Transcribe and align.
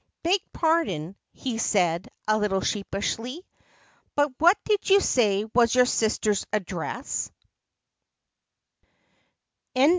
"Beg 0.23 0.39
pardon," 0.51 1.15
he 1.31 1.59
said, 1.59 2.09
a 2.27 2.35
little 2.35 2.61
sheepishly, 2.61 3.45
"but 4.15 4.31
what 4.39 4.57
did 4.65 4.89
you 4.89 4.99
say 4.99 5.45
was 5.53 5.75
your 5.75 5.85
sister's 5.85 6.43
address 6.51 7.31